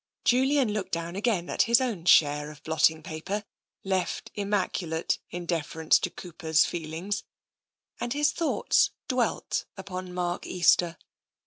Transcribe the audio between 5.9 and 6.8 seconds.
to Cooper's